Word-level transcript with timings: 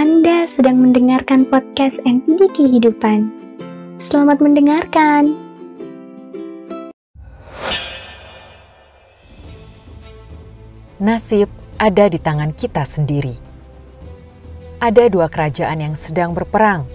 Anda 0.00 0.48
sedang 0.48 0.80
mendengarkan 0.80 1.44
podcast 1.44 2.00
MTD 2.08 2.56
Kehidupan. 2.56 3.28
Selamat 4.00 4.40
mendengarkan. 4.40 5.36
Nasib 10.96 11.52
ada 11.76 12.08
di 12.08 12.16
tangan 12.16 12.56
kita 12.56 12.80
sendiri. 12.80 13.36
Ada 14.80 15.12
dua 15.12 15.28
kerajaan 15.28 15.84
yang 15.84 15.92
sedang 15.92 16.32
berperang. 16.32 16.88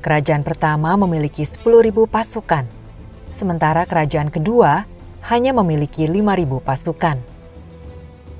Kerajaan 0.00 0.40
pertama 0.40 0.96
memiliki 0.96 1.44
10.000 1.44 1.92
pasukan, 2.08 2.64
sementara 3.28 3.84
kerajaan 3.84 4.32
kedua 4.32 4.88
hanya 5.28 5.52
memiliki 5.52 6.08
5.000 6.08 6.56
pasukan. 6.64 7.20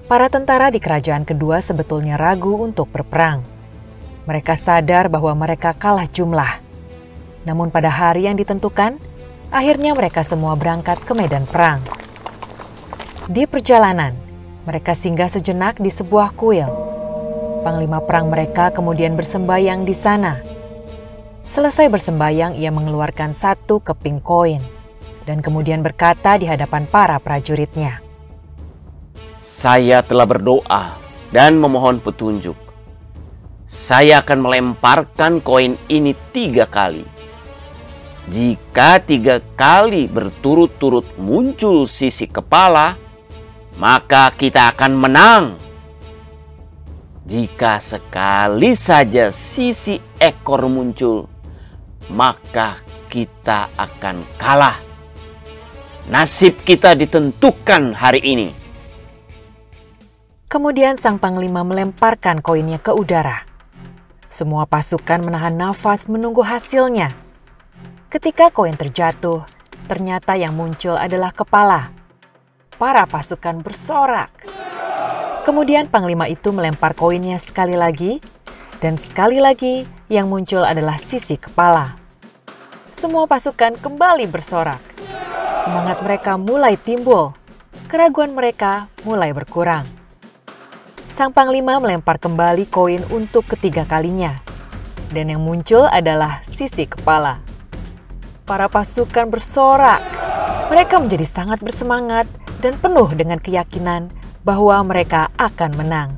Para 0.09 0.32
tentara 0.32 0.73
di 0.73 0.80
kerajaan 0.80 1.29
kedua 1.29 1.61
sebetulnya 1.61 2.17
ragu 2.17 2.57
untuk 2.57 2.89
berperang. 2.89 3.59
Mereka 4.29 4.56
sadar 4.56 5.09
bahwa 5.09 5.33
mereka 5.33 5.73
kalah 5.73 6.05
jumlah. 6.05 6.61
Namun 7.48 7.73
pada 7.73 7.88
hari 7.88 8.28
yang 8.28 8.37
ditentukan, 8.37 9.01
akhirnya 9.48 9.97
mereka 9.97 10.20
semua 10.20 10.52
berangkat 10.56 11.01
ke 11.05 11.12
medan 11.16 11.48
perang. 11.48 11.80
Di 13.30 13.48
perjalanan, 13.48 14.12
mereka 14.69 14.92
singgah 14.92 15.30
sejenak 15.30 15.80
di 15.80 15.88
sebuah 15.88 16.37
kuil. 16.37 16.69
Panglima 17.64 18.01
perang 18.05 18.28
mereka 18.28 18.73
kemudian 18.73 19.16
bersembayang 19.16 19.84
di 19.84 19.97
sana. 19.97 20.41
Selesai 21.45 21.89
bersembayang, 21.89 22.55
ia 22.56 22.70
mengeluarkan 22.70 23.33
satu 23.33 23.80
keping 23.80 24.20
koin 24.20 24.62
dan 25.28 25.45
kemudian 25.45 25.84
berkata 25.84 26.37
di 26.41 26.47
hadapan 26.48 26.87
para 26.89 27.19
prajuritnya, 27.20 28.00
"Saya 29.41 30.00
telah 30.05 30.25
berdoa 30.25 30.97
dan 31.34 31.59
memohon 31.59 31.98
petunjuk. 32.00 32.70
Saya 33.70 34.19
akan 34.19 34.42
melemparkan 34.42 35.39
koin 35.39 35.78
ini 35.86 36.11
tiga 36.34 36.67
kali. 36.67 37.06
Jika 38.27 38.98
tiga 38.98 39.39
kali 39.55 40.11
berturut-turut 40.11 41.06
muncul 41.14 41.86
sisi 41.86 42.27
kepala, 42.27 42.98
maka 43.78 44.34
kita 44.34 44.75
akan 44.75 44.92
menang." 44.98 45.45
Jika 47.30 47.78
sekali 47.78 48.75
saja 48.75 49.30
sisi 49.30 50.02
ekor 50.19 50.67
muncul, 50.67 51.30
maka 52.11 52.83
kita 53.06 53.70
akan 53.78 54.27
kalah. 54.34 54.83
Nasib 56.11 56.58
kita 56.67 56.98
ditentukan 56.98 57.95
hari 57.95 58.19
ini. 58.34 58.48
Kemudian 60.50 60.98
sang 60.98 61.23
panglima 61.23 61.62
melemparkan 61.62 62.42
koinnya 62.42 62.83
ke 62.83 62.91
udara. 62.91 63.50
Semua 64.31 64.64
pasukan 64.64 65.27
menahan 65.27 65.53
nafas 65.59 66.06
menunggu 66.06 66.41
hasilnya. 66.41 67.11
Ketika 68.09 68.55
koin 68.55 68.78
terjatuh, 68.78 69.42
ternyata 69.91 70.39
yang 70.39 70.55
muncul 70.55 70.95
adalah 70.95 71.34
kepala. 71.34 71.91
Para 72.78 73.05
pasukan 73.05 73.61
bersorak. 73.61 74.31
Kemudian 75.45 75.91
panglima 75.91 76.31
itu 76.31 76.55
melempar 76.55 76.95
koinnya 76.95 77.36
sekali 77.42 77.75
lagi, 77.75 78.23
dan 78.78 78.97
sekali 78.97 79.42
lagi 79.42 79.84
yang 80.08 80.31
muncul 80.31 80.62
adalah 80.62 80.97
sisi 80.97 81.36
kepala 81.36 82.01
semua 83.01 83.25
pasukan 83.25 83.81
kembali 83.81 84.28
bersorak. 84.28 84.77
Semangat 85.64 86.05
mereka 86.05 86.36
mulai 86.36 86.77
timbul, 86.77 87.33
keraguan 87.89 88.36
mereka 88.36 88.92
mulai 89.08 89.33
berkurang. 89.33 89.89
Sang 91.21 91.37
panglima 91.37 91.77
melempar 91.77 92.17
kembali 92.17 92.65
koin 92.73 93.05
untuk 93.13 93.45
ketiga 93.45 93.85
kalinya, 93.85 94.33
dan 95.13 95.29
yang 95.29 95.45
muncul 95.45 95.85
adalah 95.85 96.41
sisi 96.41 96.89
kepala. 96.89 97.45
Para 98.49 98.73
pasukan 98.73 99.29
bersorak, 99.29 100.01
mereka 100.73 100.97
menjadi 100.97 101.29
sangat 101.29 101.61
bersemangat 101.61 102.25
dan 102.64 102.73
penuh 102.73 103.05
dengan 103.13 103.36
keyakinan 103.36 104.09
bahwa 104.48 104.80
mereka 104.80 105.29
akan 105.36 105.77
menang. 105.77 106.17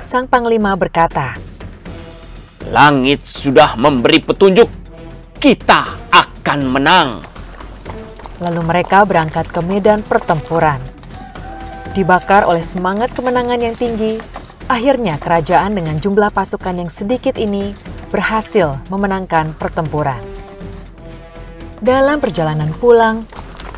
Sang 0.00 0.24
panglima 0.24 0.72
berkata, 0.72 1.36
"Langit 2.72 3.28
sudah 3.28 3.76
memberi 3.76 4.24
petunjuk 4.24 4.72
kita 5.36 5.84
akan 6.08 6.60
menang. 6.64 7.08
Lalu 8.40 8.60
mereka 8.64 9.04
berangkat 9.04 9.52
ke 9.52 9.60
medan 9.60 10.00
pertempuran. 10.00 10.87
Dibakar 11.98 12.46
oleh 12.46 12.62
semangat 12.62 13.10
kemenangan 13.10 13.58
yang 13.58 13.74
tinggi, 13.74 14.22
akhirnya 14.70 15.18
kerajaan 15.18 15.74
dengan 15.74 15.98
jumlah 15.98 16.30
pasukan 16.30 16.78
yang 16.78 16.86
sedikit 16.86 17.34
ini 17.34 17.74
berhasil 18.06 18.78
memenangkan 18.86 19.50
pertempuran. 19.58 20.22
Dalam 21.82 22.22
perjalanan 22.22 22.70
pulang, 22.78 23.26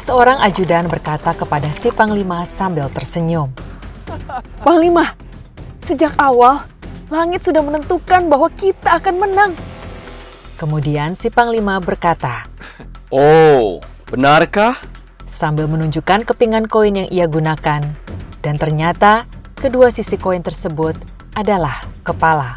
seorang 0.04 0.36
ajudan 0.44 0.84
berkata 0.92 1.32
kepada 1.32 1.72
si 1.72 1.88
Panglima 1.88 2.44
sambil 2.44 2.92
tersenyum. 2.92 3.56
Panglima, 4.60 5.16
sejak 5.80 6.12
awal 6.20 6.60
langit 7.08 7.40
sudah 7.40 7.64
menentukan 7.64 8.28
bahwa 8.28 8.52
kita 8.52 9.00
akan 9.00 9.16
menang. 9.16 9.52
Kemudian 10.60 11.16
si 11.16 11.32
Panglima 11.32 11.80
berkata, 11.80 12.44
Oh, 13.08 13.80
benarkah? 14.12 14.76
Sambil 15.24 15.72
menunjukkan 15.72 16.28
kepingan 16.28 16.68
koin 16.68 17.00
yang 17.00 17.08
ia 17.08 17.24
gunakan. 17.24 17.99
Dan 18.40 18.56
ternyata 18.56 19.28
kedua 19.56 19.92
sisi 19.92 20.16
koin 20.16 20.40
tersebut 20.40 20.96
adalah 21.36 21.84
kepala. 22.04 22.56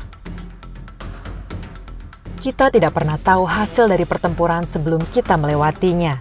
Kita 2.39 2.67
tidak 2.71 2.91
pernah 2.91 3.15
tahu 3.15 3.47
hasil 3.47 3.87
dari 3.87 4.03
pertempuran 4.03 4.67
sebelum 4.67 5.03
kita 5.11 5.39
melewatinya. 5.39 6.19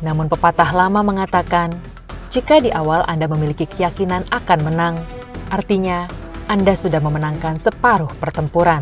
Namun 0.00 0.28
pepatah 0.32 0.72
lama 0.72 1.04
mengatakan, 1.04 1.76
jika 2.32 2.60
di 2.60 2.72
awal 2.72 3.04
Anda 3.04 3.28
memiliki 3.28 3.68
keyakinan 3.68 4.24
akan 4.32 4.58
menang, 4.64 4.96
artinya 5.52 6.08
Anda 6.48 6.72
sudah 6.72 7.04
memenangkan 7.04 7.60
separuh 7.60 8.08
pertempuran. 8.16 8.80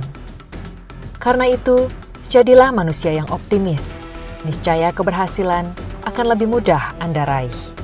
Karena 1.18 1.50
itu, 1.50 1.90
Jadilah 2.30 2.70
manusia 2.70 3.10
yang 3.10 3.26
optimis. 3.26 3.82
Niscaya 4.46 4.94
keberhasilan 4.94 5.66
akan 6.06 6.26
lebih 6.30 6.46
mudah 6.46 6.94
Anda 7.02 7.26
raih. 7.26 7.79